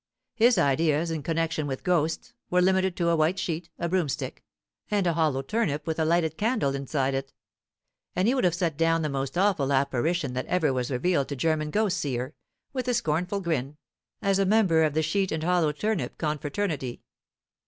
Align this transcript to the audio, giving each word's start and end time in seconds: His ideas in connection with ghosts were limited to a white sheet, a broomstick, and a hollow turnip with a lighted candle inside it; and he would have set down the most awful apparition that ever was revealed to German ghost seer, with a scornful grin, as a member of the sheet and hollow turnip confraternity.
His 0.33 0.57
ideas 0.57 1.11
in 1.11 1.21
connection 1.21 1.67
with 1.67 1.83
ghosts 1.83 2.33
were 2.49 2.59
limited 2.59 2.95
to 2.97 3.09
a 3.09 3.15
white 3.15 3.37
sheet, 3.37 3.69
a 3.77 3.87
broomstick, 3.87 4.43
and 4.89 5.05
a 5.05 5.13
hollow 5.13 5.43
turnip 5.43 5.85
with 5.85 5.99
a 5.99 6.05
lighted 6.05 6.39
candle 6.39 6.73
inside 6.73 7.13
it; 7.13 7.33
and 8.15 8.27
he 8.27 8.33
would 8.33 8.43
have 8.43 8.55
set 8.55 8.77
down 8.77 9.03
the 9.03 9.09
most 9.09 9.37
awful 9.37 9.71
apparition 9.71 10.33
that 10.33 10.47
ever 10.47 10.73
was 10.73 10.89
revealed 10.89 11.27
to 11.27 11.35
German 11.35 11.69
ghost 11.69 11.99
seer, 11.99 12.33
with 12.73 12.87
a 12.87 12.95
scornful 12.95 13.41
grin, 13.41 13.77
as 14.23 14.39
a 14.39 14.43
member 14.47 14.81
of 14.81 14.95
the 14.95 15.03
sheet 15.03 15.31
and 15.31 15.43
hollow 15.43 15.71
turnip 15.71 16.17
confraternity. 16.17 17.03